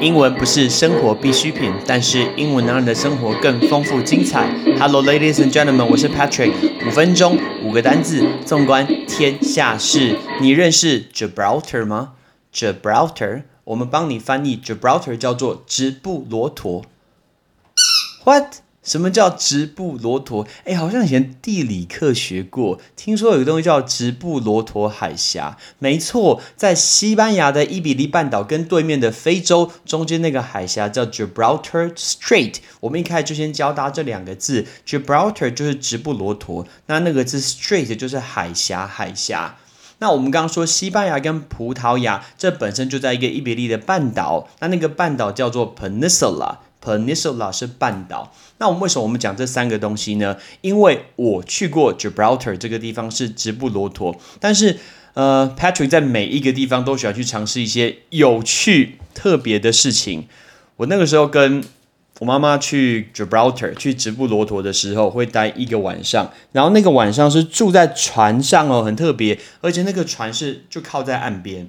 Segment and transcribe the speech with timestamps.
[0.00, 4.48] 英文不是生活必需品，但是英文能让你的生活更丰富精彩。
[4.78, 6.52] Hello, ladies and gentlemen，我是 Patrick。
[6.86, 10.16] 五分钟，五个单字，纵观天下事。
[10.40, 12.14] 你认识 Gibraltar 吗
[12.52, 16.84] ？Gibraltar，我们帮你翻译 Gibraltar 叫做直布罗陀。
[18.24, 18.56] What？
[18.84, 20.46] 什么叫直布罗陀？
[20.64, 22.78] 哎，好像以前地理课学过。
[22.94, 32.56] 听说有个东西叫直布罗陀海峡，没错，在西班牙的伊比利半岛跟对面的非洲中间那个海峡叫 Gibraltar Strait。
[32.80, 39.56] 我们一开始就先教大家这两个字，Gibraltar 就是直布罗陀，那那个字 Strait 就是海峡，海峡。
[40.00, 46.56] 那我们刚刚说西班牙跟葡萄牙，这本身就在一个伊比利的半岛，那那个半岛叫做 Peninsula。
[46.84, 50.36] Peninsula 是半岛，那我们为什么我们讲这三个东西呢？
[50.60, 54.78] 因为我去过 Gibraltar 这个地方是直布罗陀，但是
[55.14, 60.26] 呃，Patrick 在每一个地方都喜欢去尝试一些有趣特别的事情。
[60.76, 61.64] 我那个时候跟
[62.18, 71.68] 我妈妈去 Gibraltar 去直布罗陀的时候，会待一个晚上，然后那个晚上是住在船上哦，很特别，而且那个船是就靠在岸边。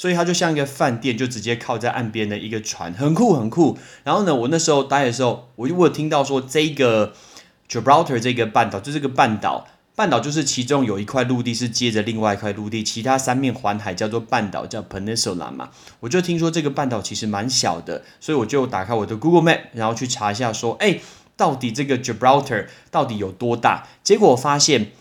[0.00, 3.76] 所以它就像一个饭店，就直接靠在岸边的一个船，很酷很酷。
[4.02, 7.12] 然后呢，我那时候待的时候，我就我听到说这个
[7.68, 15.68] Gibraltar 这个半岛，就是个半岛，半岛就是其中有一块陆地是接着另外一块陆地，其他三面环海叫做半岛，叫 Peninsula 嘛。
[16.00, 20.98] 我就听说这个半岛其实蛮小的，所以我就打开我的 Google Map，然后去查一下说，哎，
[21.36, 23.86] 到底这个 Gibraltar 到底有多大？
[24.02, 24.92] 结果我发现。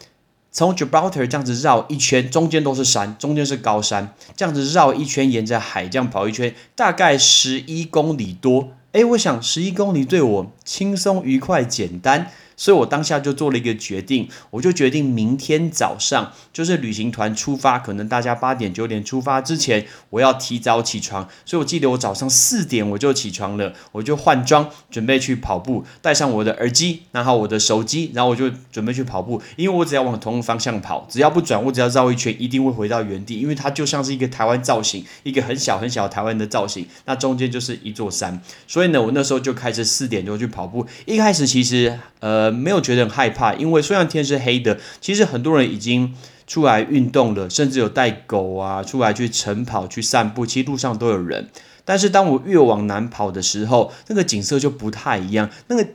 [0.52, 8.70] 从 Gibraltar 这样子绕一圈，中间都是山，中间是高山，这样子绕一圈，沿着海这样跑一圈，大概十一公里多。
[8.94, 12.32] 诶，我想十一公里对我轻松、愉快、简单。
[12.60, 21.30] 所以我当下就做了一个决定，我就决定明天早上就是旅行团出发，可能大家八点九点出发之前，我要提早起床。
[21.46, 29.42] 所以我记得我早上四点我就起床了，我就换装准备去跑步，带上我的耳机，然后我的手机，然后我就准备去跑步。
[29.56, 33.40] 因为我只要往同个方向跑，只要不转，我只要绕一圈，一定会回到原地。
[33.40, 38.42] 因为它就像是一个台湾造型，一个很小很小台湾的造型，那中间就是一座山。
[38.68, 40.86] 所以呢，我那时候就开始四点钟去跑步。
[41.06, 42.49] 一开始其实呃。
[42.52, 46.16] 没有觉得很害怕，因为虽然天是黑的，其实很多人已经
[46.48, 51.50] 出来运动了，甚至有带狗啊出来去晨跑、去散步，其实路上都有人。
[51.86, 55.50] 但是当我越往南跑的时候，那个景色就不太一样。
[55.68, 55.88] 那个，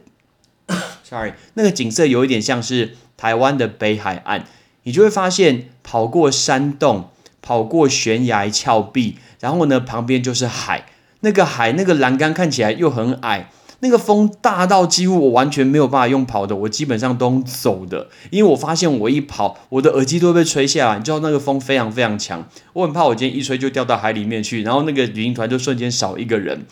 [1.05, 4.45] sorry，那个景色有一点像是台湾的北海岸，
[4.83, 7.11] 你就会发现跑过山洞、
[7.41, 10.87] 跑过悬崖峭壁，然后呢旁边就是海，
[11.21, 13.51] 那个海那个栏杆看起来又很矮。
[13.85, 26.65] 那个风大到几乎我完全没有办法用跑的，我基本上都走的，因为我发现我一跑，我的耳机都会被吹下来，你知道那个风非常非常强，我很怕我今天一吹就掉到海里面去，然后那个旅行团就瞬间少一个人。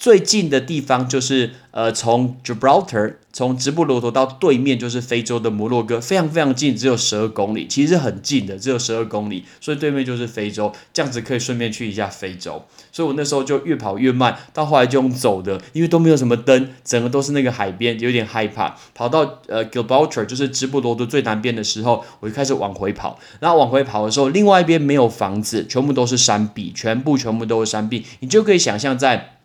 [0.00, 12.64] 最近的地方就是呃，从 Gibraltar 从直布罗陀到对面就是非洲的摩洛哥，非常非常近，只有十二公里，其实很近的，只有十二公里，所以对面就是非洲，这样子可以顺便去一下非洲。
[12.90, 18.74] 所以我那时候就越跑越慢，到后来就用走的，因为都没有什么灯，整个都是那个海边，有点害怕。
[18.94, 23.20] 跑到呃 Gibraltar 就是直布罗陀最南边的时候，我就开始往回跑。
[23.38, 29.36] 然后往回跑的时候，另外一边没有房子，全部都是山壁，全部全部都是山壁，你就可以想象在。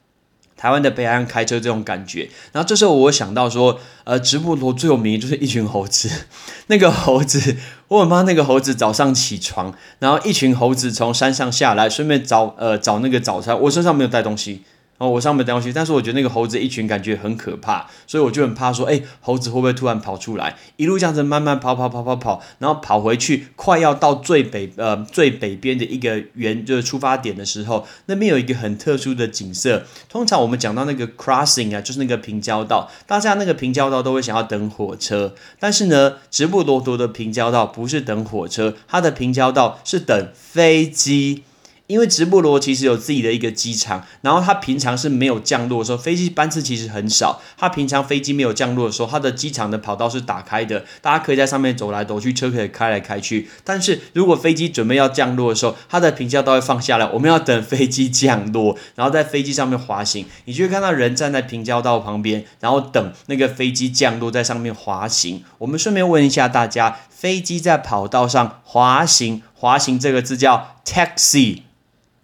[0.57, 6.09] 台湾的北岸开车这种感觉，然后这时候我想到说，呃，直布罗最有名就是一群猴子，
[6.67, 7.57] 那个猴子，
[7.89, 14.63] 我很怕那个猴子早上起床，然后一群猴子从山上下来，顺便找呃找那个早餐，我身上没有带东西。
[14.97, 20.55] 哦，我上面带东西，但是我觉得那个猴子一群感觉很可怕，所以我就很怕说，哎，猴子会不会突然跑出来？
[20.77, 29.83] 一路这样子慢慢跑跑跑跑跑，然后跑回去，快要到最北呃最北边的一个原就是出发点的时候，那边有一个很特殊的景色。
[30.07, 41.43] 通常我们讲到那个 crossing 啊，就是那个平交道，大家那个平交道都会想要等火车，但是呢，直布罗陀的平交道不是等火车，它的平交道是等飞机。
[41.87, 47.39] 因为直布罗其实有自己的一个机场，然后它平常是没有降落的时候，飞机班次其实很少。
[47.57, 53.47] 它平常飞机没有降落的时候，它的机场的跑道是打开的，大家可以在上面走来走去，车可以开来开去。
[53.63, 60.25] 但是如果飞机准备要降落的时候，它的平交道会放下来，我们要等飞机降落，然后在飞机上面滑行。
[60.45, 65.43] 你就会看到人站在平交道旁边，然后等那个飞机降落在上面滑行。
[65.59, 71.61] 我们顺便问一下大家，飞机在跑道上滑行，滑行这个字叫 taxi。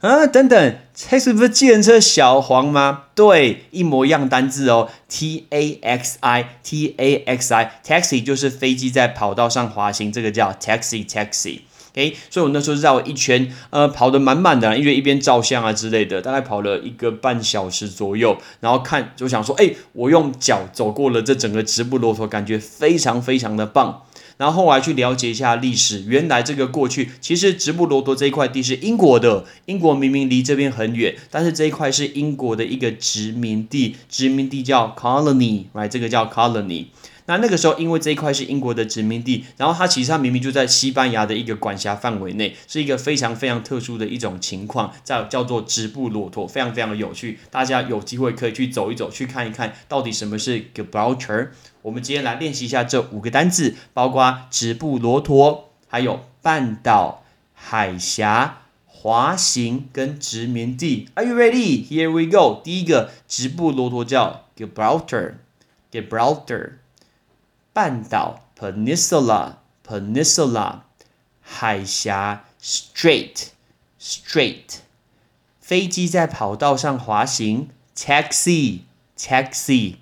[0.02, 3.04] 啊，等等，taxi 不是计程车小黄吗？
[3.14, 11.60] 对，一模一样单字哦，t a x i，t a x i，taxi 就是飞机在跑道上滑行，这个叫 taxi，taxi。
[11.92, 24.02] OK，所以我那时候绕一圈，呃，跑得满满的，因为一边照相啊之类的，大概跑了一个半小时左右，然后看就想说，哎，我用脚走过了这整个直布罗陀，感觉非常非常的棒。
[24.38, 36.86] 然后后来去了解一下历史，原来这个过去其实直布罗陀这一块地是英国的，英国明明离这边很远，但是这一块是英国的一个殖民地，殖民地叫 colony，right，这个叫 colony。
[37.26, 47.40] 那那个时候，因为这一块是英国的殖民地，然后它其实它明明就在西班牙的一个管辖范围内，是一个非常非常特殊的一种情况，叫叫做直布罗陀，非常非常的有趣。
[47.50, 51.50] 大家有机会可以去走一走，去看一看到底什么是 Gibraltar。
[51.84, 57.24] 我们今天来练习一下这五个单字，包括直布罗陀，还有半岛、
[57.54, 61.10] 海峡、滑行跟殖民地。
[61.16, 61.86] Are you ready?
[61.88, 62.62] Here we go。
[62.64, 66.81] 第一个直布罗陀叫 Gibraltar，Gibraltar。
[67.74, 69.54] 半岛 peninsula
[69.88, 70.82] peninsula
[71.42, 73.48] 海峡 strait
[74.00, 74.80] strait
[75.60, 78.80] 飞机在跑道上滑行 taxi
[79.18, 79.96] taxi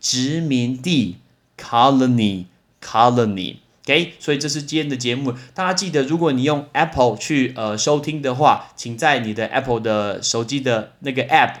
[0.00, 1.18] 殖民地
[1.56, 2.46] colony
[2.80, 3.56] colony
[3.88, 5.32] OK，所以这是今天的节目。
[5.54, 11.54] 大家记得，如果你用 Apple 去呃收听的话，请在你的 Apple 的手机的那个 App。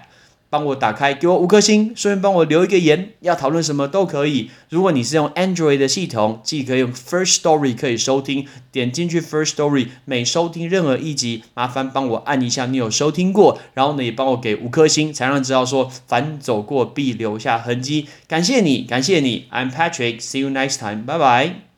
[0.48, 4.50] 帮我打开，给我五颗星，顺便帮我留一个言，要讨论什么都可以。
[4.70, 18.06] 如果你是用 Android 的系统，既可以用 First Story 可以收听，点进去 First Story，每收听任何一集，麻烦帮我按一下你有收听过，然后呢也帮我给五颗星，才让知道说凡走过必留下痕迹。
[18.26, 21.75] 感谢你，感谢你，I'm Patrick，See you next time，拜拜。